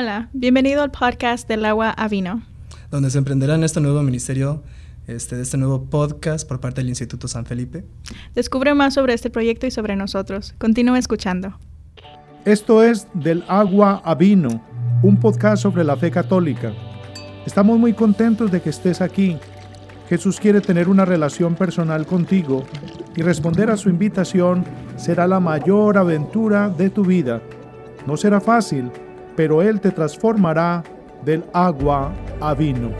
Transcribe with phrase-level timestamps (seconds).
[0.00, 2.42] Hola, bienvenido al podcast del agua a vino.
[2.88, 4.62] Donde se emprenderá en este nuevo ministerio,
[5.08, 7.84] este, de este nuevo podcast por parte del Instituto San Felipe.
[8.32, 10.54] Descubre más sobre este proyecto y sobre nosotros.
[10.58, 11.58] Continúa escuchando.
[12.44, 14.64] Esto es Del agua a vino,
[15.02, 16.72] un podcast sobre la fe católica.
[17.44, 19.36] Estamos muy contentos de que estés aquí.
[20.08, 22.64] Jesús quiere tener una relación personal contigo
[23.16, 24.64] y responder a su invitación
[24.96, 27.42] será la mayor aventura de tu vida.
[28.06, 28.92] No será fácil,
[29.38, 30.82] pero Él te transformará
[31.24, 32.90] del agua a vino.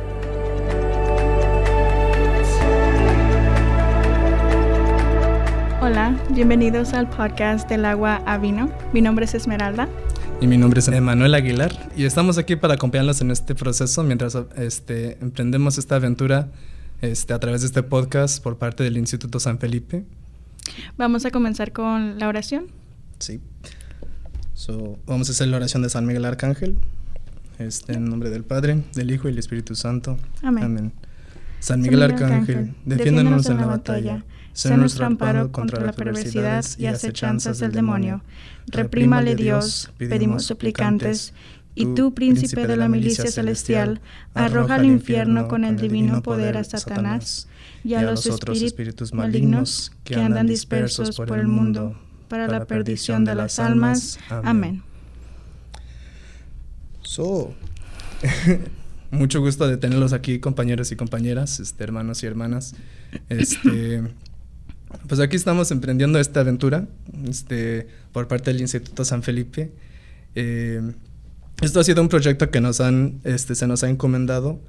[5.82, 8.70] Hola, bienvenidos al podcast del agua a vino.
[8.92, 9.88] Mi nombre es Esmeralda.
[10.40, 14.38] Y mi nombre es Emanuel Aguilar y estamos aquí para acompañarlos en este proceso mientras
[14.56, 16.52] este, emprendemos esta aventura
[17.00, 20.04] este, a través de este podcast por parte del Instituto San Felipe.
[20.96, 22.66] Vamos a comenzar con la oración.
[23.18, 23.40] Sí.
[24.68, 26.76] So, vamos a hacer la oración de San Miguel Arcángel.
[27.58, 30.18] Este, en nombre del Padre, del Hijo y del Espíritu Santo.
[30.42, 30.92] Amén.
[31.58, 34.26] San Miguel, Arcángel, defiéndonos en la batalla.
[34.52, 38.22] Sé nuestro amparo contra la perversidad y acechanzas del demonio.
[38.66, 41.32] Reprímale Dios, pedimos suplicantes.
[41.74, 44.02] Y tú, príncipe de la milicia celestial,
[44.34, 47.48] arroja al infierno con el divino poder a Satanás
[47.84, 51.96] y a los espíritus malignos que andan dispersos por el mundo
[52.28, 54.18] para la perdición de las almas.
[54.28, 54.82] Amén.
[57.02, 57.54] So,
[59.10, 62.74] mucho gusto de tenerlos aquí, compañeros y compañeras, este, hermanos y hermanas.
[63.28, 64.02] Este,
[65.06, 66.86] pues aquí estamos emprendiendo esta aventura
[67.26, 69.72] este, por parte del Instituto San Felipe.
[70.34, 70.82] Eh,
[71.62, 74.60] esto ha sido un proyecto que nos han, este, se nos ha encomendado.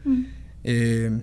[0.63, 1.21] Eh,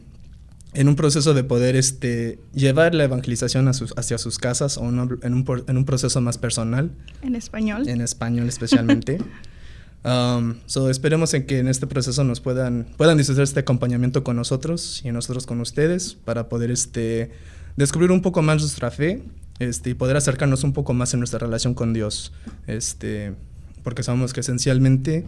[0.77, 5.21] en un proceso de poder este, llevar la evangelización hacia sus casas o en, un,
[5.23, 6.91] en, un, proceso más personal.
[7.23, 7.89] En español.
[7.89, 9.19] En español especialmente.
[10.05, 14.37] um, so esperemos en que en este proceso nos puedan, puedan disfrutar este acompañamiento con
[14.37, 17.31] nosotros y nosotros con ustedes para poder este,
[17.77, 19.23] descubrir un poco más nuestra fe
[19.59, 22.35] este, y poder acercarnos un poco más en nuestra relación con Dios.
[22.67, 23.35] Este,
[23.83, 25.27] porque sabemos que esencialmente...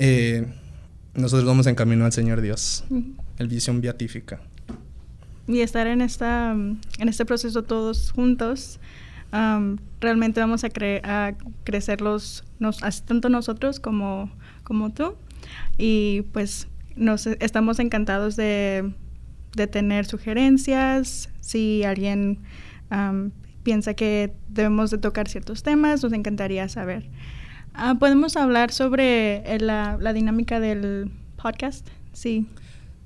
[0.00, 0.44] Eh,
[1.14, 2.84] nosotros vamos en camino al Señor Dios,
[3.38, 4.40] el visión beatífica.
[5.46, 8.80] Y estar en, esta, en este proceso todos juntos,
[10.00, 10.68] realmente vamos a,
[11.02, 11.34] a
[11.64, 14.30] crecer nos, tanto nosotros como,
[14.62, 15.16] como tú.
[15.76, 18.92] Y pues nos estamos encantados de,
[19.54, 21.30] de tener sugerencias.
[21.40, 22.40] Si alguien
[23.62, 27.08] piensa que debemos de tocar ciertos temas, nos encantaría saber.
[27.72, 32.46] Ah, Podemos hablar sobre eh, la, la, dinámica del podcast, sí.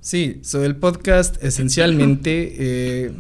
[0.00, 3.12] Sí, sobre el podcast esencialmente, eh,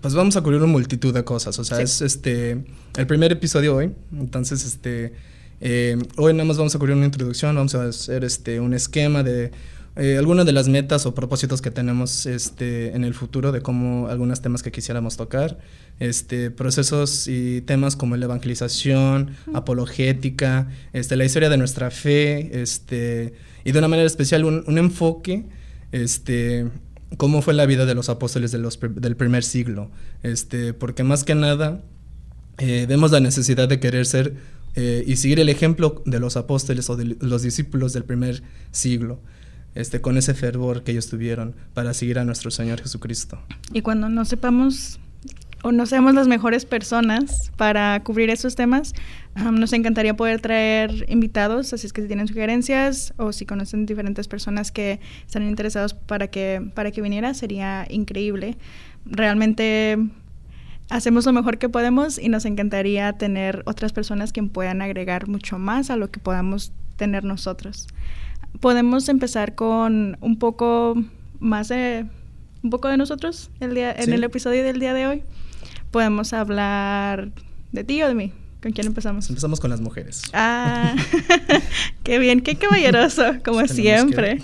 [0.00, 1.58] pues vamos a cubrir una multitud de cosas.
[1.58, 2.64] O sea, es este
[2.96, 3.92] el primer episodio hoy.
[4.12, 5.12] Entonces, este
[5.60, 9.22] eh, hoy nada más vamos a cubrir una introducción, vamos a hacer este un esquema
[9.22, 9.50] de
[9.96, 14.06] eh, algunas de las metas o propósitos que tenemos este, en el futuro de cómo
[14.08, 15.58] algunos temas que quisiéramos tocar,
[15.98, 23.34] este, procesos y temas como la evangelización, apologética, este, la historia de nuestra fe, este,
[23.64, 25.44] y de una manera especial un, un enfoque,
[25.92, 26.68] este,
[27.16, 29.90] cómo fue la vida de los apóstoles de los, del primer siglo,
[30.22, 31.82] este, porque más que nada
[32.58, 34.34] eh, vemos la necesidad de querer ser
[34.76, 39.20] eh, y seguir el ejemplo de los apóstoles o de los discípulos del primer siglo
[39.74, 43.40] este, con ese fervor que ellos tuvieron para seguir a nuestro Señor Jesucristo.
[43.72, 45.00] Y cuando no sepamos
[45.62, 48.94] o no seamos las mejores personas para cubrir esos temas,
[49.52, 54.28] nos encantaría poder traer invitados, así es que si tienen sugerencias o si conocen diferentes
[54.28, 58.56] personas que están interesados para que, para que viniera, sería increíble.
[59.04, 59.98] Realmente
[60.88, 65.58] hacemos lo mejor que podemos y nos encantaría tener otras personas que puedan agregar mucho
[65.58, 67.86] más a lo que podamos tener nosotros
[68.58, 70.96] podemos empezar con un poco
[71.38, 72.06] más de
[72.62, 75.22] un poco de nosotros el día, en el episodio del día de hoy.
[75.90, 77.30] Podemos hablar
[77.72, 78.32] de ti o de mí.
[78.62, 79.28] ¿Con quién empezamos?
[79.28, 80.22] Empezamos con las mujeres.
[80.32, 80.94] Ah,
[82.04, 84.42] qué bien, qué caballeroso, como siempre.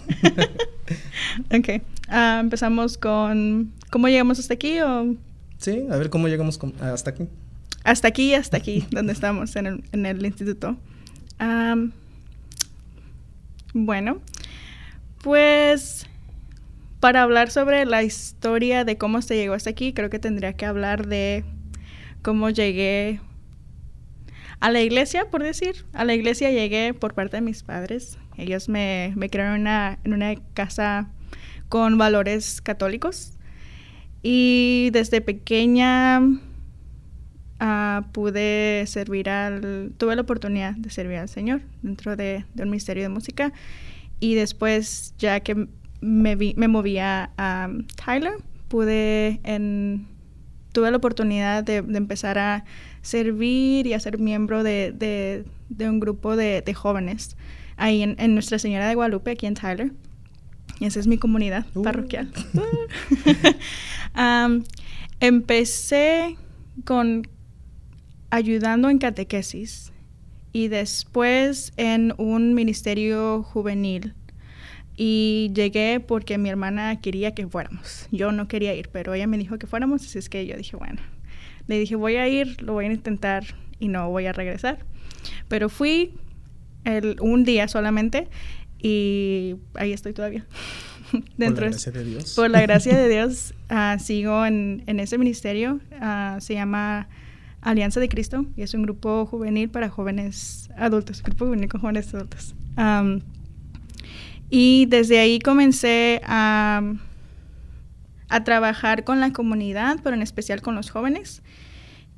[1.55, 5.15] ok, ah, empezamos con cómo llegamos hasta aquí o...
[5.59, 7.29] Sí, a ver cómo llegamos hasta aquí.
[7.85, 10.77] Hasta aquí, hasta aquí, donde estamos, en el, en el instituto.
[13.73, 14.21] Bueno,
[15.23, 16.07] pues
[17.07, 20.67] para hablar sobre la historia de cómo se llegó hasta aquí, creo que tendría que
[20.67, 21.45] hablar de
[22.23, 23.21] cómo llegué
[24.59, 25.87] a la iglesia, por decir.
[25.93, 28.19] A la iglesia llegué por parte de mis padres.
[28.37, 31.09] Ellos me, crearon una, en una casa
[31.69, 33.35] con valores católicos.
[34.21, 36.23] Y desde pequeña
[37.61, 42.71] ah, pude servir al, tuve la oportunidad de servir al Señor dentro de, de un
[42.71, 43.53] ministerio de música
[44.19, 45.69] y después ya que
[46.07, 47.69] me, vi, me movía a
[48.05, 48.35] Tyler,
[48.69, 50.07] pude en,
[50.73, 52.65] tuve la oportunidad de, de empezar a
[53.03, 57.37] servir y a ser miembro de, de, de un grupo de, de jóvenes
[57.77, 59.93] ahí en, en, Nuestra Señora de Guadalupe, aquí en Tyler.
[60.81, 61.83] Y esa es mi comunidad uh.
[61.83, 62.31] parroquial.
[64.17, 64.65] um,
[65.21, 66.37] empecé
[66.85, 67.29] con
[68.31, 69.93] ayudando en catequesis
[70.53, 74.15] y después en un ministerio juvenil.
[74.97, 78.09] Y llegué porque mi hermana quería que fuéramos.
[78.11, 80.77] Yo no quería ir, pero ella me dijo que fuéramos, así es que yo dije,
[80.77, 81.01] bueno,
[81.67, 83.45] le dije, voy a ir, lo voy a intentar
[83.79, 84.79] y no voy a regresar.
[85.49, 86.15] Pero fui
[86.85, 88.29] el, un día solamente
[88.81, 90.47] y ahí estoy todavía.
[91.37, 92.35] Dentro por la gracia de Dios.
[92.35, 95.81] Por la gracia de Dios, uh, sigo en, en, ese ministerio.
[96.01, 97.09] Uh, se llama
[97.61, 102.15] Alianza de Cristo y es un grupo juvenil para jóvenes adultos, grupo juvenil con jóvenes
[102.15, 102.55] adultos.
[102.77, 103.21] Um,
[104.51, 106.83] y desde ahí comencé a,
[108.29, 111.43] a trabajar con la comunidad, pero en especial con los jóvenes.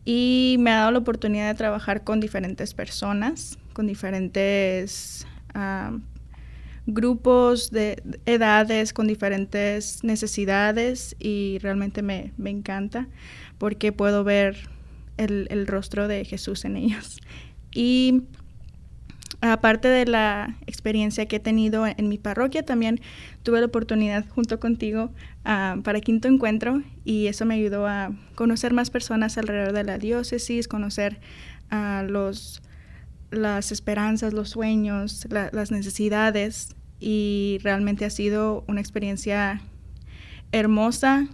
[0.05, 5.27] Y me ha dado la oportunidad de trabajar con diferentes personas, con diferentes
[6.87, 13.09] grupos de edades, con diferentes necesidades y realmente me, me encanta
[13.59, 14.57] porque puedo ver
[15.19, 17.21] el, el rostro de Jesús en ellos.
[17.73, 18.23] Y
[19.41, 23.01] aparte de la experiencia que he tenido en mi parroquia, también
[23.43, 25.11] tuve la oportunidad junto contigo
[25.45, 29.99] uh, para Quinto Encuentro y eso me ayudó a conocer más personas alrededor de la
[29.99, 31.21] diócesis, conocer
[31.71, 32.63] uh, los,
[33.31, 39.61] las esperanzas, los sueños, la, las necesidades y realmente ha sido una experiencia
[40.51, 41.29] hermosa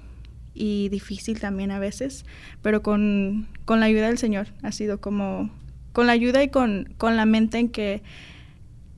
[0.52, 2.26] y difícil también a veces,
[2.62, 5.50] pero con, con la ayuda del Señor ha sido como,
[5.94, 8.02] con la ayuda y con, con la mente en que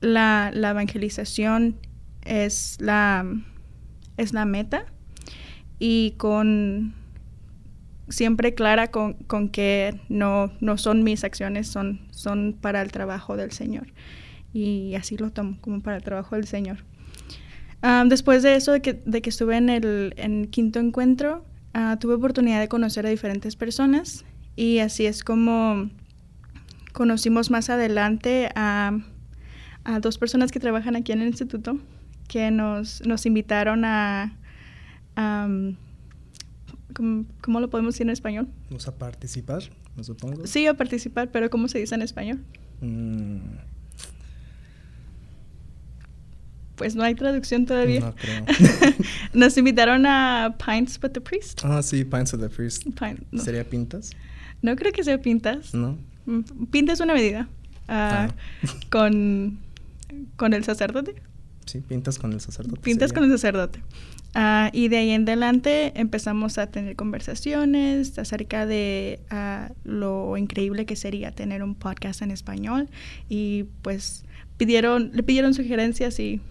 [0.01, 1.77] la, la evangelización
[2.25, 3.25] es la,
[4.17, 4.85] es la meta
[5.79, 6.93] y con
[8.09, 13.37] siempre clara con, con que no, no son mis acciones, son, son para el trabajo
[13.37, 13.87] del Señor.
[14.51, 16.77] Y así lo tomo, como para el trabajo del Señor.
[17.83, 21.45] Um, después de eso, de que, de que estuve en el en quinto encuentro,
[21.75, 25.91] uh, tuve oportunidad de conocer a diferentes personas y así es como
[26.97, 28.97] conocimos más adelante a,
[29.83, 31.77] a dos personas que trabajan aquí en el instituto
[32.27, 34.35] que nos, nos invitaron a...
[35.15, 35.75] Um,
[36.95, 38.47] ¿cómo, ¿cómo, lo podemos decir en español?
[38.71, 39.61] ¿Vamos a participar,
[39.95, 40.47] me supongo?
[40.47, 42.43] Sí, a participar, pero ¿cómo se dice en español?
[42.81, 43.37] Mm
[46.77, 48.01] pues no hay traducción todavía.
[48.01, 48.45] No creo.
[49.33, 51.61] Nos invitaron a Pints with the Priest.
[51.63, 52.85] Ah, sí, Pints with the Priest.
[53.31, 53.41] No.
[53.41, 54.11] ¿Sería pintas?
[54.61, 55.73] No creo que sea pintas.
[55.73, 55.97] No.
[56.71, 57.47] Pinta es una medida.
[57.87, 58.27] Uh, ah.
[58.89, 59.59] con,
[60.35, 61.15] con el sacerdote.
[61.65, 62.81] Sí, pintas con el sacerdote.
[62.81, 63.15] Pintas sería.
[63.15, 63.79] con el sacerdote.
[64.35, 70.85] Uh, y de ahí en adelante empezamos a tener conversaciones acerca de uh, lo increíble
[70.85, 72.89] que sería tener un podcast en español.
[73.29, 74.25] Y pues
[74.57, 76.41] pidieron, le pidieron sugerencias y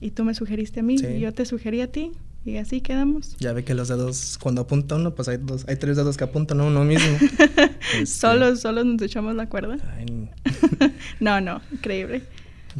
[0.00, 1.06] y tú me sugeriste a mí sí.
[1.06, 2.12] y yo te sugerí a ti
[2.46, 3.36] y así quedamos.
[3.38, 6.24] Ya ve que los dedos, cuando apunta uno, pues hay dos, hay tres dedos que
[6.24, 7.18] apuntan a uno mismo.
[7.92, 8.06] este...
[8.06, 9.76] Solos, solos nos echamos la cuerda.
[9.96, 10.30] Ay,
[11.20, 12.22] no, no, increíble.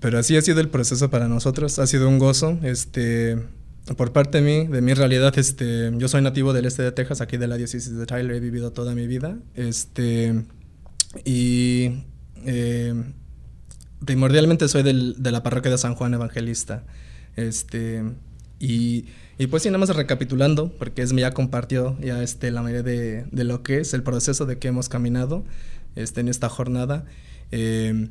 [0.01, 3.39] Pero así ha sido el proceso para nosotros, ha sido un gozo, este,
[3.97, 7.21] por parte de mí, de mi realidad, este, yo soy nativo del este de Texas,
[7.21, 10.45] aquí de la diócesis de Tyler, he vivido toda mi vida, este,
[11.25, 12.05] y
[12.45, 12.95] eh,
[14.05, 16.85] primordialmente soy del, de la parroquia de San Juan Evangelista.
[17.37, 18.03] Este,
[18.59, 19.07] y,
[19.39, 23.25] y, pues sí, nada más recapitulando, porque es ya compartió ya este, la mayoría de,
[23.31, 25.45] de, lo que es el proceso de que hemos caminado
[25.95, 27.05] este, en esta jornada.
[27.51, 28.09] Eh,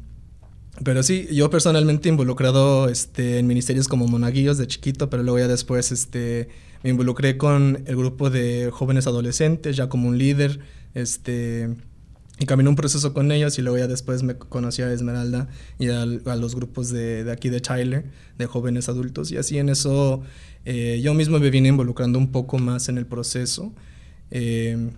[0.84, 5.48] pero sí, yo personalmente involucrado este, en ministerios como monaguillos de chiquito, pero luego ya
[5.48, 6.50] después este,
[6.84, 10.60] me involucré con el grupo de jóvenes adolescentes, ya como un líder.
[10.94, 11.76] Este,
[12.40, 15.48] y caminé un proceso con ellos y luego ya después me conocí a Esmeralda
[15.80, 18.06] y a, los grupos de, de, aquí de Tyler,
[18.38, 19.32] de jóvenes adultos.
[19.32, 20.22] Y así en eso
[20.66, 23.72] eh, yo mismo me vine involucrando un poco más en el proceso.
[24.32, 24.90] Eh,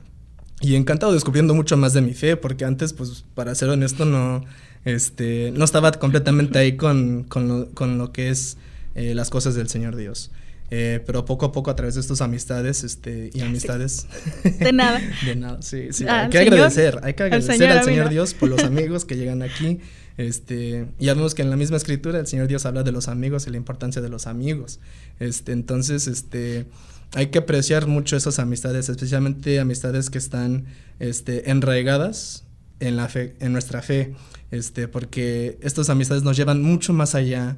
[0.61, 4.43] y encantado descubriendo mucho más de mi fe, porque antes, pues para ser honesto, no,
[4.85, 8.57] este, no estaba completamente ahí con, con, lo, con lo que es
[8.95, 10.31] eh, las cosas del Señor Dios.
[10.69, 14.07] Eh, pero poco a poco a través de estas amistades este, y amistades.
[14.43, 15.01] De nada.
[15.25, 16.05] de nada, sí, sí.
[16.07, 18.09] Ah, hay que Señor, agradecer, hay que al agradecer Señor al Señor.
[18.09, 19.79] Dios por los amigos que llegan aquí.
[20.17, 23.07] Este, y ya vemos que en la misma escritura el Señor Dios habla de los
[23.07, 24.79] amigos y la importancia de los amigos.
[25.19, 26.65] Este, entonces, este,
[27.13, 30.65] hay que apreciar mucho esas amistades, especialmente amistades que están
[30.99, 32.45] este, enraigadas
[32.79, 34.13] en la fe, en nuestra fe,
[34.51, 37.57] este, porque estas amistades nos llevan mucho más allá.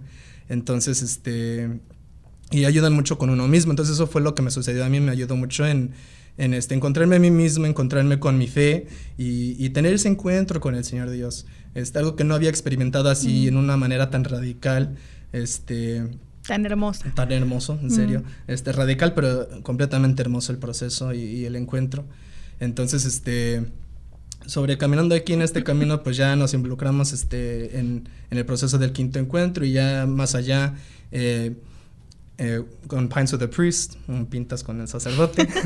[0.49, 1.79] Entonces, este,
[2.51, 3.71] y ayudan mucho con uno mismo.
[3.71, 5.91] Entonces eso fue lo que me sucedió a mí, me ayudó mucho en,
[6.37, 8.87] en este, encontrarme a mí mismo, encontrarme con mi fe
[9.17, 11.45] y, y tener ese encuentro con el Señor Dios.
[11.75, 14.95] Este, algo que no había experimentado así en una manera tan radical,
[15.33, 16.03] este,
[16.47, 17.11] Tan hermosa.
[17.13, 18.23] tan hermoso, en serio.
[18.47, 22.05] Este, radical, pero completamente hermoso el proceso y, y el encuentro.
[22.59, 23.67] Entonces, este,
[24.47, 28.79] sobre caminando aquí en este camino, pues ya nos involucramos este, en, en el proceso
[28.79, 30.73] del quinto encuentro y ya más allá,
[31.11, 31.55] eh,
[32.41, 35.47] eh, con Pines of the Priest, un pintas con el sacerdote.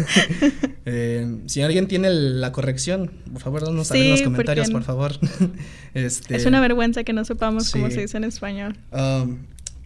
[0.86, 4.84] Eh, si alguien tiene la corrección, por favor, danos saber en los Sí, comentarios, por
[4.84, 5.14] favor.
[5.94, 7.94] este, Es una vergüenza que no sepamos cómo sí.
[7.94, 8.76] se dice en español.
[8.92, 9.38] Um,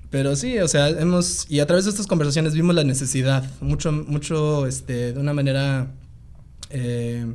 [0.10, 3.92] pero sí, o sea, hemos, y a través de estas conversaciones vimos la necesidad, mucho,
[3.92, 5.92] mucho, este, de una manera
[6.72, 7.28] eh,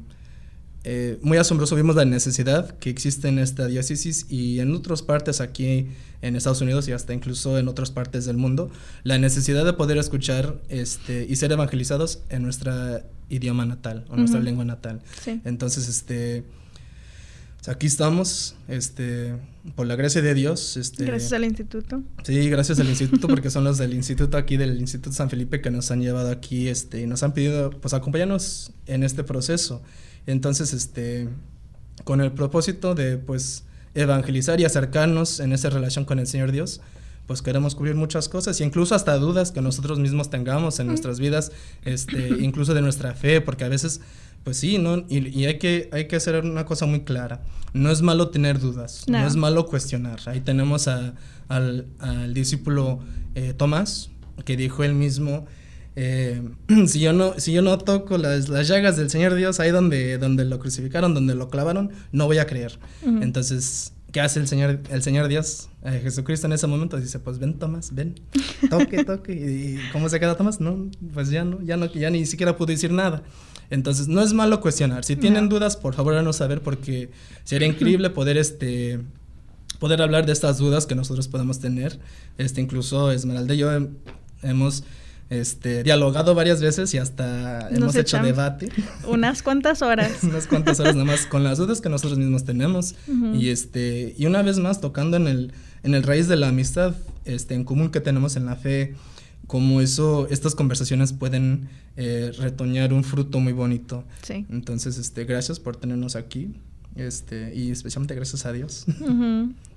[0.84, 5.40] eh, muy asombroso, vimos la necesidad que existe en esta diócesis y en otras partes
[5.40, 5.88] aquí
[6.22, 8.70] en Estados Unidos y hasta incluso en otras partes del mundo,
[9.04, 14.38] la necesidad de poder escuchar este, y ser evangelizados en nuestra idioma natal o nuestra
[14.38, 14.44] Ujú.
[14.44, 15.02] lengua natal.
[15.22, 15.40] Sí.
[15.44, 16.44] Entonces, este,
[17.62, 19.36] sea, aquí estamos, este,
[19.76, 22.02] por la gracia de Dios, este, Gracias al instituto.
[22.24, 25.70] Sí, gracias al instituto, porque son los del instituto aquí, del Instituto San Felipe, que
[25.70, 29.80] nos han llevado aquí, este, y nos han pedido, pues, acompañarnos en este proceso.
[30.26, 31.28] Entonces, este,
[32.04, 33.64] con el propósito de, pues,
[33.94, 36.80] evangelizar y acercarnos en esa relación con el Señor Dios,
[37.26, 41.52] pues queremos cubrir muchas cosas, incluso hasta dudas que nosotros mismos tengamos en nuestras vidas,
[41.84, 44.00] este, incluso de nuestra fe, porque a veces,
[44.44, 44.98] pues sí, ¿no?
[45.08, 47.42] Y, y hay, que, hay que hacer una cosa muy clara.
[47.74, 49.26] No es malo tener dudas, no, No.
[49.26, 50.18] es malo cuestionar.
[50.26, 51.14] Ahí tenemos a-
[51.48, 53.00] al, al discípulo
[53.34, 54.10] eh, Tomás,
[54.44, 55.46] que dijo él mismo,
[55.96, 56.42] eh,
[56.86, 60.18] si, yo no, si yo no toco las, las llagas del Señor Dios ahí donde,
[60.18, 62.78] donde lo crucificaron, donde lo clavaron, no voy a creer.
[63.02, 63.22] Ujú.
[63.22, 65.68] Entonces, ¿qué hace el Señor, el Señor Dios?
[65.84, 68.14] Eh, Jesucristo en ese momento dice, pues ven Tomás, ven,
[68.70, 69.32] toque, toque.
[69.32, 70.60] ¿Y cómo se queda Tomás?
[70.60, 73.22] No, pues ya no, ya no, ya ni siquiera pudo decir nada.
[73.70, 75.02] Entonces, no es malo cuestionar.
[75.04, 75.50] Si tienen No.
[75.50, 77.10] dudas, por favor, háganos saber porque
[77.44, 79.00] sería increíble poder este
[79.78, 81.98] poder hablar de estas dudas que nosotros podemos tener.
[82.38, 83.88] Este, incluso Esmeralda y yo hem-
[84.42, 84.84] hemos
[85.32, 88.68] este, dialogado varias veces y hasta Nos hemos hecho debate.
[89.08, 90.12] Unas cuantas horas.
[90.22, 92.94] unas cuantas horas nada más con las dudas que nosotros mismos tenemos
[93.34, 96.94] y este y una vez más tocando en el en el raíz de la amistad
[97.24, 98.94] este en común que tenemos en la fe
[99.46, 104.46] como eso estas conversaciones pueden eh, retoñar un fruto muy bonito Sí.
[104.50, 106.54] entonces este gracias por tenernos aquí
[106.96, 109.52] este y especialmente gracias a Dios Ujú.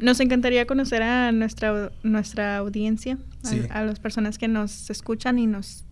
[0.00, 3.60] Nos encantaría conocer a nuestra, nuestra audiencia, a- Sí.
[3.70, 5.84] a, las personas que nos escuchan y nos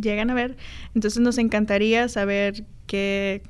[0.00, 0.56] llegan a ver.
[0.94, 3.42] Entonces nos encantaría saber qué,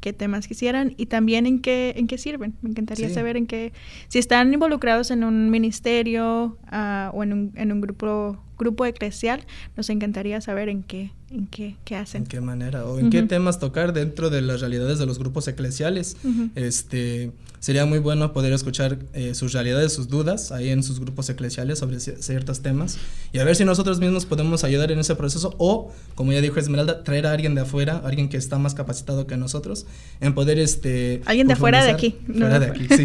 [0.00, 2.54] qué temas quisieran y también en qué, en qué sirven.
[2.62, 3.14] Me encantaría Sí.
[3.14, 3.72] saber en qué,
[4.08, 9.44] si están involucrados en un ministerio ah, o en un, en un grupo, grupo eclesial,
[9.76, 12.22] nos encantaría saber en qué, en qué, qué hacen.
[12.22, 15.48] en qué manera o en qué temas tocar dentro de las realidades de los grupos
[15.48, 16.16] eclesiales.
[16.54, 21.28] Este sería muy bueno poder escuchar eh, sus realidades, sus dudas ahí en sus grupos
[21.30, 22.98] eclesiales sobre ci- ciertos temas
[23.32, 26.58] y a ver si nosotros mismos podemos ayudar en ese proceso o, como ya dijo
[26.58, 29.86] Esmeralda, traer a alguien de afuera, alguien que está más capacitado que nosotros
[30.20, 33.04] en poder este Alguien de afuera de aquí, no fuera de aquí, sí,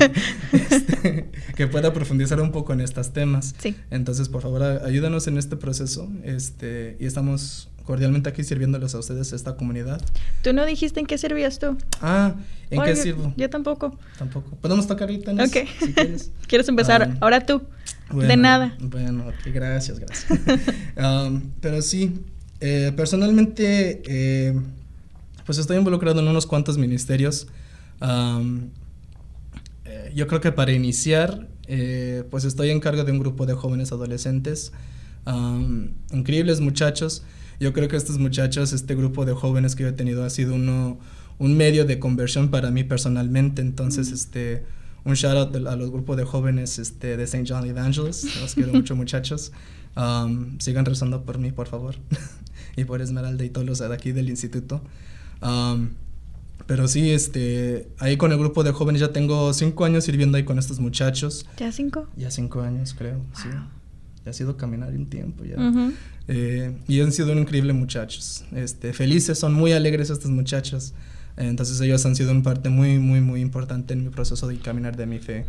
[0.53, 3.53] Este, que pueda profundizar un poco en estos temas.
[3.59, 3.75] Sí.
[3.91, 9.31] Entonces, por favor, ayúdanos en este proceso, este y estamos cordialmente aquí sirviéndoles a ustedes
[9.31, 10.01] esta comunidad.
[10.41, 11.77] Tú no dijiste en qué servías tú.
[12.01, 12.33] Ah,
[12.69, 13.33] ¿en qué sirvo?
[13.37, 13.97] Yo tampoco.
[14.17, 14.55] Tampoco.
[14.57, 15.31] ¿Podemos tocar ahorita?
[15.33, 15.67] Ok.
[15.79, 16.31] Si quieres.
[16.47, 17.03] ¿Quieres empezar?
[17.03, 17.61] Ah, Ahora tú.
[18.11, 18.75] de nada.
[18.79, 20.39] Bueno, gracias, gracias.
[20.95, 22.21] Um, pero sí,
[22.61, 24.59] eh, personalmente, eh,
[25.45, 27.47] pues estoy involucrado en unos cuantos ministerios.
[28.01, 28.69] Um,
[29.83, 31.47] eh, yo creo que para iniciar,
[32.29, 34.71] pues estoy en cargo de un grupo de jóvenes adolescentes,
[35.25, 37.23] um, increíbles muchachos.
[37.59, 40.55] Yo creo que estos muchachos, este grupo de jóvenes que yo he tenido ha sido
[40.55, 40.99] uno,
[41.39, 43.61] un medio de conversión para mí personalmente.
[43.61, 44.63] Entonces, este,
[45.03, 47.45] un shout out a los grupos de jóvenes este, de St.
[47.47, 48.25] John Evangelist.
[48.41, 49.51] Los quiero mucho, muchachos.
[49.95, 51.95] Um, sigan rezando por mí, por favor.
[52.75, 54.81] y por Esmeralda y todos los de aquí del instituto.
[55.41, 55.89] Um,
[56.67, 60.43] pero sí, este, ahí con el grupo de jóvenes ya tengo cinco años sirviendo ahí
[60.43, 61.45] con estos muchachos.
[61.57, 62.07] ¿Ya cinco?
[62.15, 63.49] Ya cinco años, creo, sí.
[64.25, 65.55] Ya ha sido caminar un tiempo ya.
[66.27, 70.93] Eh, y han sido increíbles muchachos, este, felices, son muy alegres estos muchachos.
[71.37, 74.95] Entonces ellos han sido una parte muy, muy, muy importante en mi proceso de caminar
[74.95, 75.45] de mi fe.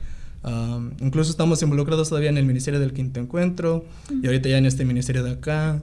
[1.01, 3.85] incluso estamos involucrados todavía en el Ministerio del Quinto Encuentro
[4.23, 5.81] y ahorita ya en este ministerio de acá.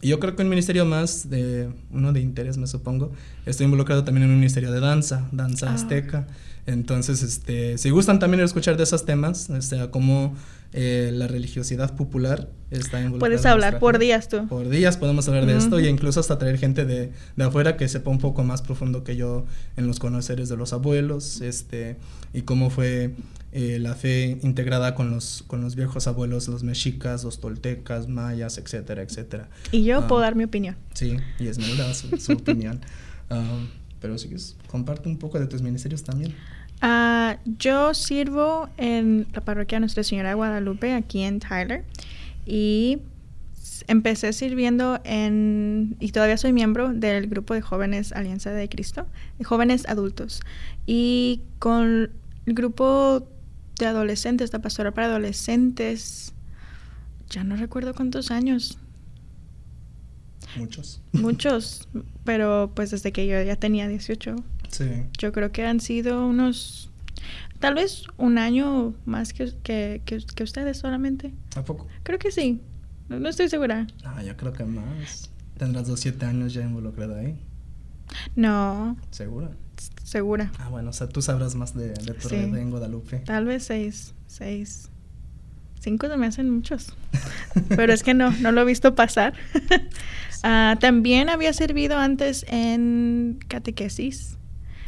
[0.00, 3.12] y yo creo que un ministerio más, de uno de interés me supongo,
[3.46, 5.74] estoy involucrado también en un ministerio de danza, danza ah.
[5.74, 6.26] azteca.
[6.66, 10.36] Entonces, este, si gustan también escuchar de esos temas, o sea, cómo
[10.72, 13.18] eh, la religiosidad popular está involucrada.
[13.18, 14.46] Puedes hablar por días tú.
[14.48, 17.88] Por días podemos hablar de esto y incluso hasta traer gente de, de, afuera que
[17.88, 19.44] sepa un poco más profundo que yo
[19.76, 21.96] en los conoceres de los abuelos, este,
[22.32, 23.14] y cómo fue
[23.50, 28.56] eh, la fe integrada con los, con los viejos abuelos, los mexicas, los toltecas, mayas,
[28.56, 29.50] etcétera, etcétera.
[29.72, 30.76] Y yo puedo ah, dar mi opinión.
[30.94, 31.58] Sí, y es
[31.92, 32.80] su, su opinión.
[33.30, 33.68] Um,
[34.02, 36.34] pero si quieres, comparte un poco de tus ministerios también.
[36.82, 41.84] Uh, yo sirvo en la parroquia Nuestra Señora de Guadalupe, aquí en Tyler.
[42.44, 42.98] Y
[43.86, 49.06] empecé sirviendo en, y todavía soy miembro del grupo de jóvenes Alianza de Cristo,
[49.44, 50.40] jóvenes adultos.
[50.84, 52.10] Y con
[52.46, 53.28] el grupo
[53.78, 56.34] de adolescentes, la pastora para adolescentes,
[57.30, 58.78] ya no recuerdo cuántos años,
[60.56, 61.00] Muchos.
[61.12, 61.88] Muchos,
[62.24, 64.36] pero pues desde que yo ya tenía 18.
[64.68, 64.84] Sí.
[65.18, 66.90] Yo creo que han sido unos,
[67.58, 71.32] tal vez un año más que, que, que, ustedes solamente.
[71.56, 71.86] ¿A poco?
[72.02, 72.60] Creo que sí,
[73.08, 73.86] no, estoy segura.
[74.04, 75.30] Ah, yo creo que más.
[75.58, 77.38] Tendrás dos, siete años ya involucrada ahí.
[78.34, 78.96] No.
[79.10, 79.50] ¿Segura?
[80.02, 80.52] Segura.
[80.58, 83.18] Ah, bueno, o sea, tú sabrás más de, de tu red en Guadalupe.
[83.20, 84.90] Tal vez seis, seis.
[85.80, 86.94] Cinco se me hacen muchos.
[87.68, 89.34] Pero es que no, no lo he visto pasar.
[90.42, 94.38] Ah, también había servido antes en catequesis,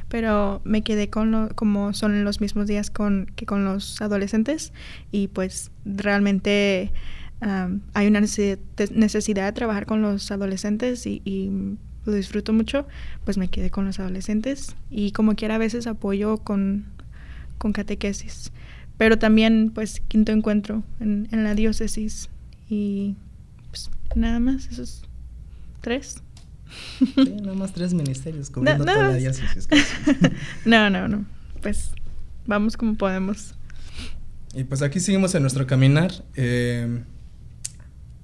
[0.09, 4.73] pero me quedé con lo, como son los mismos días con, que con los adolescentes
[5.13, 6.93] y pues realmente
[7.93, 11.51] hay una necesidad de trabajar con los adolescentes y, y,
[12.07, 12.87] lo disfruto mucho,
[13.25, 16.85] pues me quedé con los adolescentes y como quiera a veces apoyo con,
[17.57, 18.53] con catequesis.
[18.99, 22.29] Pero también pues quinto encuentro en, en la diócesis
[22.69, 23.17] y
[23.71, 25.03] pues nada más, eso es
[25.85, 26.17] ¿Tres?
[26.99, 29.69] Sí, nada más tres ministerios cubriendo no, toda la diócesis.
[30.65, 31.27] no, no, no.
[31.61, 31.91] Pues
[32.47, 33.55] vamos como podemos.
[34.55, 36.11] Y pues aquí seguimos en nuestro caminar.
[36.37, 37.03] Eh,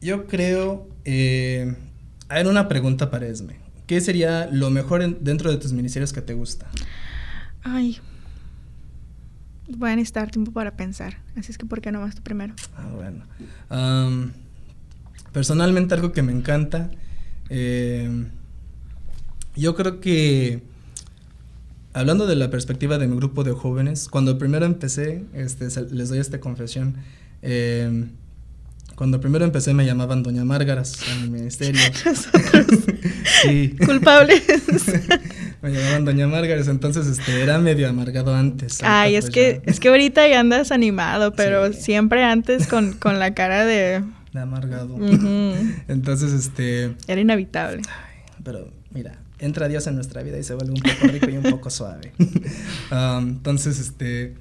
[0.00, 0.88] yo creo.
[1.04, 1.76] Eh,
[2.30, 3.56] hay una pregunta para Esme.
[3.86, 6.66] ¿Qué sería lo mejor dentro de tus ministerios que te gusta?
[7.62, 7.98] Ay.
[9.68, 11.18] Voy a necesitar tiempo para pensar.
[11.36, 12.54] Así es que, ¿por qué no vas tú primero?
[12.74, 14.32] Ah, bueno.
[15.30, 16.90] personalmente, algo que me encanta
[17.50, 18.08] eh,
[19.56, 20.62] yo creo que,
[21.92, 26.18] hablando de la perspectiva de mi grupo de jóvenes, cuando primero empecé, este, les doy
[26.18, 26.96] esta confesión,
[27.42, 28.06] eh,
[28.94, 31.80] cuando primero empecé me llamaban Doña Márgaras en el ministerio.
[33.42, 33.74] sí.
[33.84, 34.42] Culpables.
[35.62, 38.78] me llamaban Doña Márgaras, entonces este, era medio amargado antes.
[38.82, 43.18] Ay, es pues que, es que ahorita ya andas animado, pero siempre antes con, con
[43.18, 44.02] la cara de
[44.32, 44.96] de amargado.
[45.88, 46.96] Entonces, este...
[47.06, 47.82] Era inevitable.
[48.44, 51.44] pero mira, entra Dios en nuestra vida y se vuelve un poco rico y un
[51.44, 52.12] poco suave.
[52.92, 54.34] Um, entonces, este...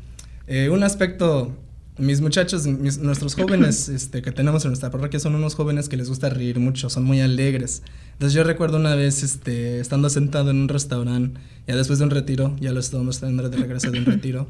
[0.48, 1.56] Eh, un aspecto...
[1.98, 6.08] Mis muchachos, nuestros jóvenes este, que tenemos en nuestra parroquia son unos jóvenes que les
[6.08, 7.84] gusta reír mucho, son muy alegres.
[8.14, 12.12] Entonces yo recuerdo una vez este, estando sentado en un restaurante, ya después de un
[12.12, 14.48] retiro, ya lo estábamos trayendo de regreso de un retiro,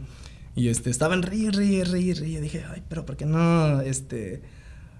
[0.55, 2.41] y este, estaban reír, reír, reír, reír.
[2.41, 4.41] Dije, ay, pero ¿por qué no, este,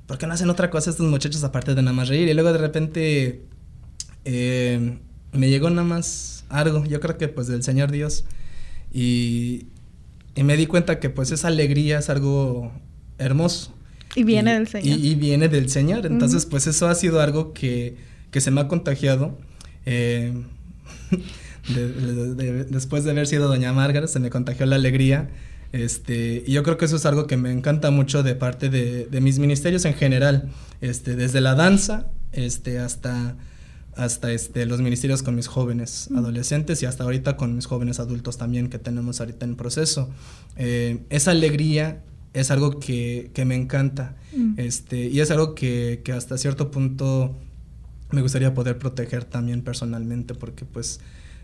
[0.10, 2.28] ¿por qué no hacen otra cosa estos muchachos aparte de nada más reír?
[2.28, 3.44] Y luego de repente
[4.26, 4.98] eh,
[5.34, 8.26] me llegó nada más algo, yo creo que pues del Señor Dios.
[8.92, 9.68] Y,
[10.34, 12.72] y, me di cuenta que pues esa alegría es algo
[13.20, 13.72] hermoso.
[14.16, 14.98] Y viene del Señor.
[14.98, 16.08] Y, viene del Señor.
[16.08, 17.96] Entonces pues eso ha sido algo que,
[18.32, 19.38] que se me ha contagiado.
[19.86, 20.34] Eh,
[22.72, 25.30] después de haber sido Doña Margaret, se me contagió la alegría
[25.72, 29.06] este, y yo creo que eso es algo que me encanta mucho de parte de,
[29.06, 30.50] de mis ministerios en general,
[30.82, 33.36] este, desde la danza este, hasta,
[33.96, 38.38] hasta este, los ministerios con mis jóvenes adolescentes y hasta ahorita con mis jóvenes adultos
[38.38, 40.10] también que tenemos ahorita en proceso.
[40.56, 42.02] Eh, esa alegría
[42.34, 44.54] es algo que, que me encanta mm.
[44.58, 47.36] este, y es algo que, que hasta cierto punto
[48.12, 51.00] me gustaría poder proteger también personalmente porque pues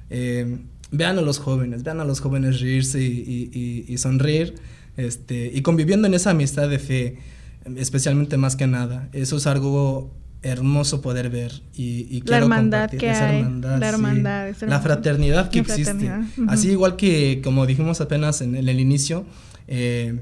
[0.09, 0.59] eh,
[0.95, 4.55] vean a los jóvenes, vean a los jóvenes reírse y, sonreír,
[4.97, 7.17] este, y conviviendo en esa amistad de fe,
[7.75, 9.09] especialmente más que nada.
[9.13, 15.49] Eso es algo hermoso poder ver y, la hermandad que hay, la hermandad, la fraternidad
[15.49, 16.11] que existe.
[16.47, 19.25] Así igual que como dijimos apenas en, el inicio,
[19.67, 20.19] eh,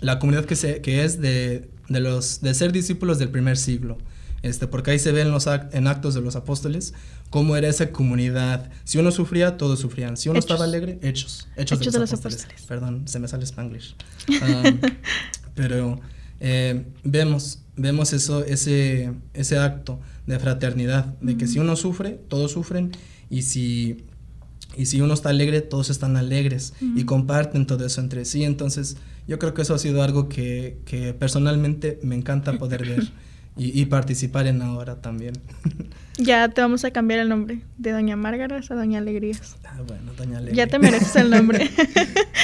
[0.00, 3.98] la comunidad que, se, que es de de, los, de ser discípulos del primer siglo.
[4.42, 6.94] Este, porque ahí se ven los en actos de los apóstoles
[7.30, 8.70] cómo era esa comunidad.
[8.84, 10.16] Si uno sufría, todos sufrían.
[10.16, 11.48] Si uno estaba alegre, hechos.
[11.56, 12.46] Hechos, de, los, apóstoles.
[12.66, 13.94] Perdón, se me sale spanglish.
[15.54, 16.00] pero
[16.40, 22.52] eh, vemos, vemos eso, ese, ese acto de fraternidad, de que si uno sufre, todos
[22.52, 22.92] sufren,
[23.28, 24.04] y si,
[24.76, 28.42] y si uno está alegre, todos están alegres y comparten todo eso entre sí.
[28.44, 28.96] Entonces,
[29.28, 33.12] yo creo que eso ha sido algo que, que personalmente me encanta poder ver.
[33.62, 35.34] Y, participar en ahora también.
[36.16, 39.56] Ya te vamos a cambiar el nombre de Doña Márgaras a Doña Alegrías.
[39.64, 40.56] Ah, bueno, Doña Alegrías.
[40.56, 41.70] Ya te mereces el nombre.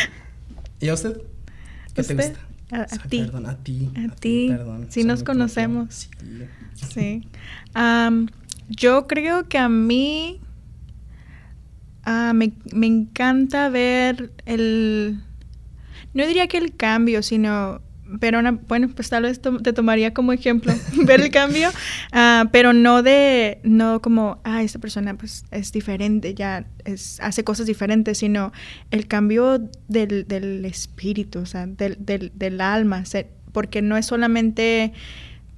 [0.81, 1.21] ¿Y a usted?
[1.93, 2.41] ¿Qué te gusta?
[2.71, 3.19] A, ti.
[3.19, 3.91] Perdón, a ti.
[3.95, 4.47] A, ti.
[4.49, 4.87] Perdón.
[4.89, 6.09] Sí nos conocemos.
[6.89, 7.29] Sí.
[8.71, 10.41] yo creo que a mí
[12.05, 15.21] ah, me, me encanta ver el...
[16.15, 17.83] No diría que el cambio, sino
[18.21, 20.73] pero bueno, pues tal vez te tomaría como ejemplo
[21.05, 21.71] ver el cambio,
[22.13, 27.45] ah, pero no de, no como, ah, esta persona pues es diferente, ya es, hace
[27.45, 28.53] cosas diferentes, sino
[28.91, 33.05] el cambio del, del espíritu, o sea, del, del, del alma,
[33.53, 34.93] porque no es solamente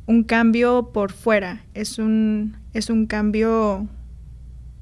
[0.07, 3.87] un cambio por fuera, es un, es un cambio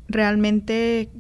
[0.09, 1.11] realmente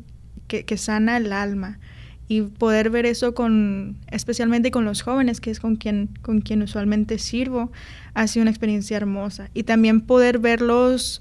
[0.47, 1.81] que, que sana el alma
[2.29, 6.63] y poder ver eso con especialmente con los jóvenes que es con quien con quien
[6.63, 7.71] usualmente sirvo
[8.15, 9.51] ha sido una experiencia hermosa.
[9.55, 11.21] Y también poder verlos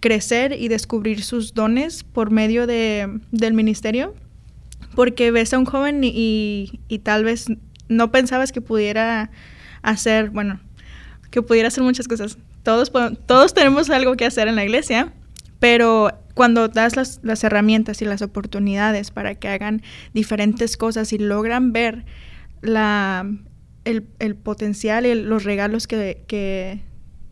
[0.00, 4.14] crecer y descubrir sus dones por medio de, del ministerio
[4.94, 7.46] porque ves a un joven y, y, tal vez
[7.88, 9.30] no pensabas que pudiera
[9.80, 10.60] hacer bueno
[11.30, 12.36] que pudiera hacer muchas cosas.
[12.62, 12.92] Todos
[13.26, 15.12] todos tenemos algo que hacer en la iglesia
[15.62, 19.82] pero cuando das las, las, herramientas y las oportunidades para que hagan
[20.14, 22.04] diferentes cosas y logran ver
[22.60, 23.30] la,
[23.84, 26.80] el, el potencial y los regalos que, que,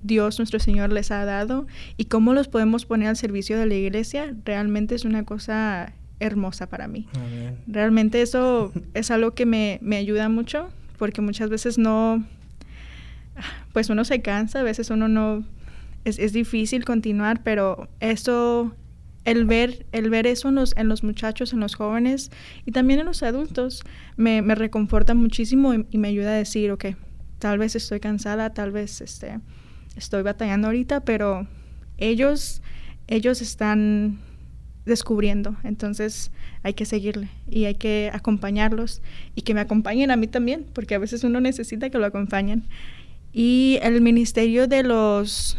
[0.02, 1.66] Dios nuestro Señor les ha dado
[1.98, 6.68] y cómo los podemos poner al servicio de la iglesia, realmente es una cosa hermosa
[6.68, 7.06] para mí.
[7.66, 12.24] Realmente eso es algo que me, me ayuda mucho porque muchas veces no,
[13.72, 15.44] pues uno se cansa, a veces uno no,
[16.04, 18.74] es, es difícil continuar, pero eso
[19.24, 22.30] el ver, el ver eso en los, los muchachos, en los jóvenes
[22.64, 23.82] y también en los adultos
[24.16, 26.86] me, me reconforta muchísimo y, me ayuda a decir, ok,
[27.38, 29.40] tal vez estoy cansada, tal vez este,
[29.96, 31.46] estoy batallando ahorita, pero
[31.98, 32.62] ellos,
[33.08, 34.18] ellos están
[34.86, 39.02] descubriendo, entonces hay que seguirle y hay que acompañarlos
[39.34, 42.64] y que me acompañen a mí también, porque a veces uno necesita que lo acompañen.
[43.32, 45.56] Y el ministerio de los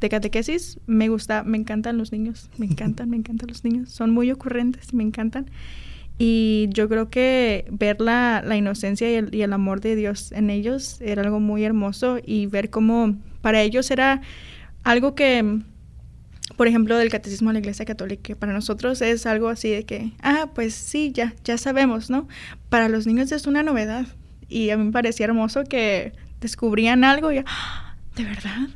[0.00, 4.10] de catequesis me gusta, me encantan los niños, me encantan, me encantan los niños, son
[4.10, 5.46] muy ocurrentes, me encantan.
[6.18, 10.32] Y yo creo que ver la, la inocencia y el, y el, amor de Dios
[10.32, 14.20] en ellos era algo muy hermoso y ver cómo para ellos era
[14.82, 15.60] algo que,
[16.56, 20.12] por ejemplo, del catecismo de la Iglesia Católica, para nosotros es algo así de que,
[20.22, 22.28] ah, pues sí, ya, ya sabemos, ¿no?
[22.68, 24.06] Para los niños es una novedad
[24.48, 27.96] y a mí me parecía hermoso que descubrían algo y, ¡Ah!
[28.16, 28.68] ¿de verdad?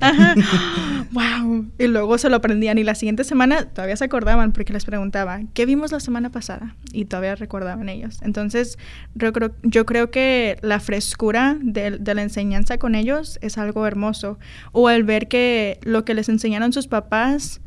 [0.00, 0.34] Ajá.
[1.12, 1.66] wow.
[1.78, 5.40] Y luego se lo aprendían y la siguiente semana todavía se acordaban porque les preguntaba,
[5.54, 6.74] ¿qué vimos la semana pasada?
[6.92, 8.18] Y todavía recordaban ellos.
[8.22, 8.78] Entonces,
[9.14, 13.86] yo creo, yo creo que la frescura de, de la enseñanza con ellos es algo
[13.86, 14.38] hermoso.
[14.72, 17.60] O el ver que lo que les enseñaron sus papás,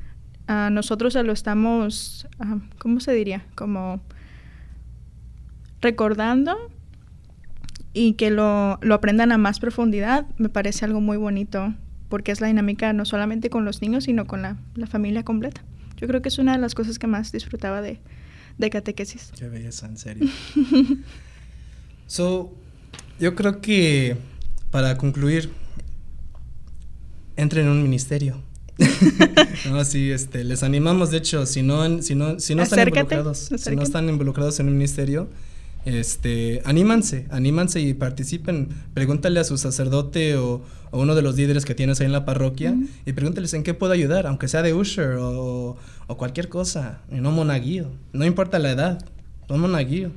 [0.48, 2.28] a nosotros se lo estamos,
[2.78, 3.46] ¿cómo se diría?
[3.56, 4.02] Como
[5.82, 6.73] recordando
[7.94, 11.74] y que lo, lo, aprendan a más profundidad, me parece algo muy bonito,
[12.10, 15.64] porque es la dinámica no solamente con los niños, sino con la, la familia completa.
[15.98, 18.00] Yo creo que es una de las cosas que más disfrutaba de,
[18.58, 19.32] de catequesis.
[19.38, 20.28] Qué belleza, en serio.
[22.08, 22.54] so,
[23.20, 24.18] yo creo que
[24.74, 25.52] para concluir,
[27.36, 28.42] entren en un ministerio.
[29.70, 33.52] no, sí, este, les animamos, de hecho, si no, si no, si no están involucrados,
[33.56, 35.30] si no están involucrados en un ministerio,
[35.86, 38.70] este, anímanse, anímanse y participen.
[38.94, 42.24] Pregúntale a su sacerdote o, a uno de los líderes que tienes ahí en la
[42.24, 45.78] parroquia y pregúntales en qué puedo ayudar, aunque sea de usher o,
[46.18, 49.04] cualquier cosa, y no monaguillo, no importa la edad,
[49.50, 50.12] no monaguillo,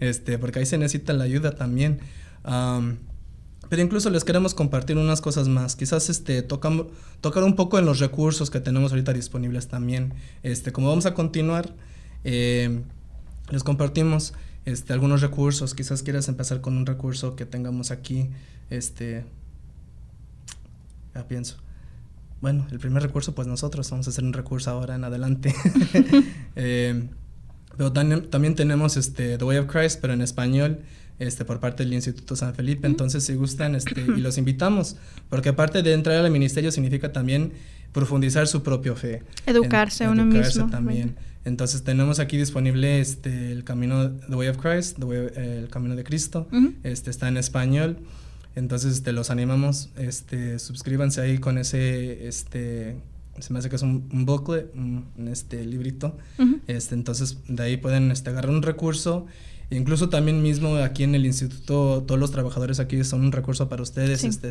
[0.00, 2.00] este, porque ahí se necesita la ayuda también.
[2.42, 5.76] pero incluso les queremos compartir unas cosas más.
[5.76, 10.14] Quizás este, tocar un poco en los recursos que tenemos ahorita disponibles también.
[10.42, 11.74] Este, como vamos a continuar,
[12.24, 12.80] eh,
[13.50, 14.32] les compartimos
[14.64, 15.74] este, algunos recursos.
[15.74, 18.30] Quizás quieras empezar con un recurso que tengamos aquí.
[18.70, 19.24] Este,
[21.14, 21.56] ya pienso.
[22.40, 25.54] Bueno, el primer recurso, pues nosotros vamos a hacer un recurso ahora en adelante.
[26.54, 27.08] Eh,
[27.78, 30.80] pero también, también, tenemos este, The Way of Christ, pero en español.
[31.18, 32.86] este, por parte del Instituto San Felipe.
[32.86, 34.96] Entonces, si gustan, este, y los invitamos,
[35.30, 37.52] porque aparte de entrar al ministerio significa también
[37.92, 39.22] profundizar su propia fe.
[39.46, 40.68] Educarse uno mismo.
[40.68, 41.16] también.
[41.44, 46.48] Entonces tenemos aquí disponible este el camino The Way of Christ, el camino de Cristo.
[46.82, 47.98] Este está en español.
[48.54, 52.96] Entonces te este, los animamos, este suscríbanse ahí con ese este
[53.38, 56.16] se me hace que es un, booklet, un, este librito.
[56.66, 59.26] Este entonces de ahí pueden este, agarrar un recurso
[59.72, 63.82] Incluso también mismo aquí en el instituto, todos los trabajadores aquí son un recurso para
[63.82, 64.22] ustedes.
[64.22, 64.50] Este,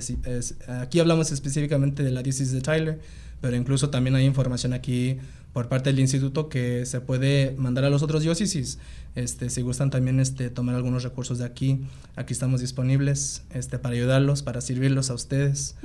[0.67, 2.99] aquí hablamos específicamente de la diócesis de Tyler,
[3.41, 5.17] pero incluso también hay información aquí
[5.53, 8.79] por parte del instituto que se puede mandar a los otros diócesis.
[9.15, 11.81] Este, si gustan también este, tomar algunos recursos de aquí,
[12.15, 15.75] aquí estamos disponibles este, para ayudarlos, para servirlos a ustedes.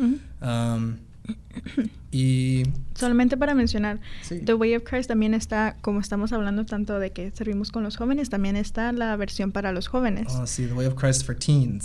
[2.13, 2.63] y
[2.95, 7.33] solamente para mencionar, The Way of Christ también está, como estamos hablando tanto de que
[7.33, 10.29] servimos con los jóvenes, también está la versión para los jóvenes.
[10.31, 11.85] Oh, sí, The Way of Christ for Teens.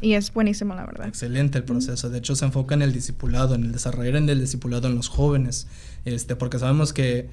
[0.00, 1.08] Y es buenísimo, la verdad.
[1.08, 2.10] Excelente el proceso.
[2.10, 5.66] De hecho, se enfoca en el discipulado, en el desarrollo del discipulado en los jóvenes.
[6.04, 7.28] Este, porque sabemos que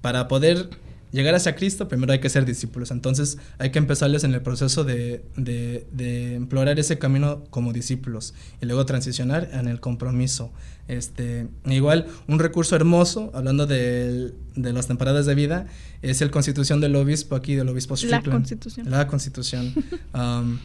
[0.00, 0.70] para poder
[1.12, 2.90] llegar hacia Cristo, primero hay que ser discípulos.
[2.90, 8.34] Entonces hay que empezarles en el proceso de, de, de, implorar ese camino como discípulos
[8.60, 10.50] y luego transicionar en el compromiso.
[10.88, 15.66] Este, igual, un recurso hermoso, hablando de, de las temporadas de vida,
[16.00, 18.26] es el constitución del obispo aquí, del obispo Strickland.
[18.26, 18.90] La constitución.
[18.90, 19.74] La constitución.
[20.14, 20.58] Um,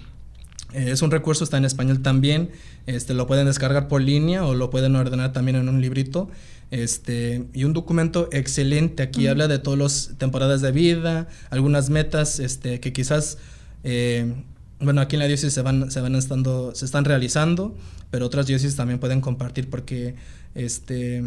[0.73, 2.49] eh, es un recurso, está en español también.
[2.85, 6.29] Este, lo pueden descargar por línea o lo pueden ordenar también en un librito.
[6.69, 9.03] Este, y un documento excelente.
[9.03, 13.37] Aquí habla de todas las temporadas de vida, algunas metas este, que quizás,
[13.83, 14.33] eh,
[14.79, 17.75] bueno, aquí en la diócesis se van, se van estando, se están realizando,
[18.11, 20.15] pero otras diócesis también pueden compartir porque,
[20.55, 21.23] este,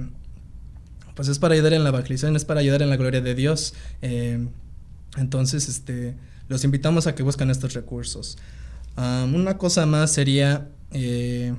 [1.14, 3.72] pues es para ayudar en la evangelización, es para ayudar en la gloria de Dios.
[4.02, 4.46] Eh,
[5.16, 6.14] entonces, este,
[6.48, 8.36] los invitamos a que busquen estos recursos.
[9.32, 11.54] Una cosa más sería eh,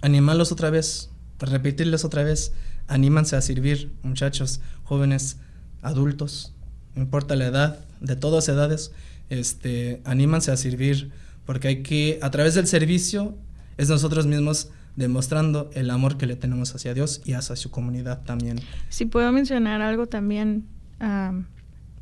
[0.00, 1.12] animarlos otra vez
[1.50, 2.52] repetirles otra vez,
[2.88, 5.38] anímanse a servir, muchachos, jóvenes,
[5.82, 6.54] adultos,
[6.94, 8.92] no importa la edad, de todas edades,
[9.30, 11.10] este, anímanse a servir,
[11.44, 13.36] porque hay que, a través del servicio,
[13.76, 18.22] es nosotros mismos demostrando el amor que le tenemos hacia Dios y hacia su comunidad
[18.24, 18.60] también.
[18.90, 20.66] Si puedo mencionar algo también,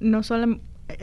[0.01, 0.61] no solo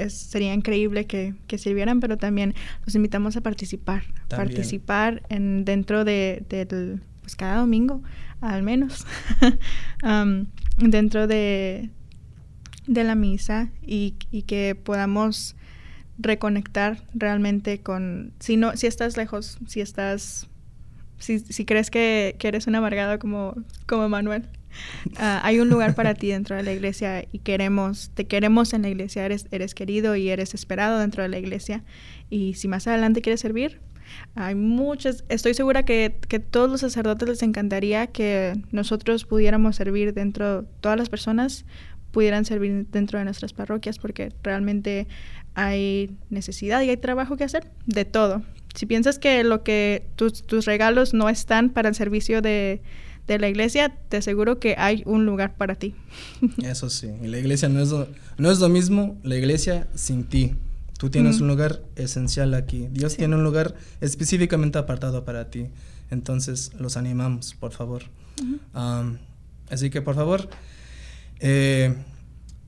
[0.10, 2.54] sería increíble que, que, sirvieran, pero también
[2.86, 8.02] los invitamos a participar, participar en, dentro de, del, pues cada domingo,
[8.42, 9.06] al menos,
[10.78, 11.90] dentro de,
[12.88, 15.56] de la misa y, y, que podamos
[16.18, 20.48] reconectar realmente con, si no, si estás lejos, si estás,
[21.20, 24.48] si, si crees que, que, eres un amargado como, como Manuel,
[25.18, 28.84] ah, hay un lugar para ti dentro de la iglesia y queremos, te queremos en
[28.84, 31.84] la iglesia, eres, eres querido y eres esperado dentro de la iglesia.
[32.30, 33.80] Y si más adelante quieres servir,
[34.36, 40.14] hay muchas, estoy segura que, que todos los sacerdotes les encantaría que nosotros pudiéramos servir
[40.14, 41.66] dentro, todas las personas
[42.12, 45.08] pudieran servir dentro de nuestras parroquias porque realmente
[45.56, 48.44] hay necesidad y hay trabajo que hacer de todo.
[48.76, 52.82] Si piensas que lo que tus, tus regalos no están para el servicio de,
[53.28, 55.94] de la iglesia, te aseguro que hay un lugar para ti.
[56.64, 57.94] Eso sí, y la iglesia no es,
[58.38, 60.56] no es lo mismo, la iglesia sin ti.
[60.98, 62.88] Tú tienes un lugar esencial aquí.
[62.92, 65.68] Dios tiene un lugar específicamente apartado para ti.
[66.10, 68.04] Entonces, los animamos, por favor.
[69.70, 70.50] así que, por favor,
[71.40, 71.94] eh,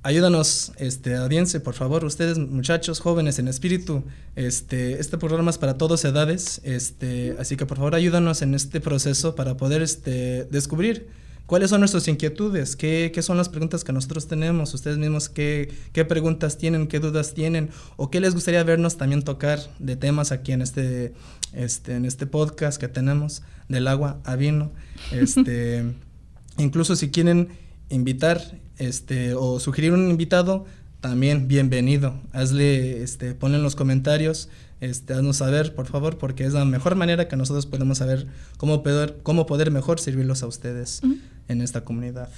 [0.03, 4.03] ayúdanos, este, audiencia, por favor, ustedes, muchachos, jóvenes en espíritu.
[4.35, 6.61] Este, este programa es para todas edades.
[6.63, 11.07] Este, así que, por favor, ayúdanos en este proceso para poder este, descubrir
[11.49, 12.75] ¿Cuáles son nuestras inquietudes?
[12.75, 14.71] ¿Qué, ¿Qué, son las preguntas que nosotros tenemos?
[14.75, 16.85] Ustedes mismos, ¿qué, ¿qué preguntas tienen?
[16.85, 17.71] ¿Qué dudas tienen?
[17.97, 21.15] ¿O qué les gustaría vernos también tocar de temas aquí en este,
[21.53, 24.71] este, en este podcast que tenemos del agua a vino?
[25.11, 25.91] Este,
[26.59, 27.49] incluso si quieren
[27.89, 30.65] invitar este, o sugerir un invitado,
[31.01, 32.19] también bienvenido.
[32.33, 34.49] Hazle, este, ponle en los comentarios,
[34.81, 38.81] este, haznos saber, por favor, porque es la mejor manera que nosotros podemos saber cómo
[38.81, 41.01] poder, cómo poder mejor servirlos a ustedes
[41.47, 42.29] en esta comunidad.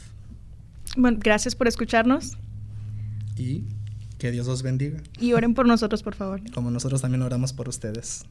[0.98, 2.38] Bueno, gracias por escucharnos.
[3.38, 3.64] Y
[4.18, 5.02] que Dios los bendiga.
[5.20, 6.42] Y oren por nosotros, por favor.
[6.54, 8.26] Como nosotros también oramos por ustedes.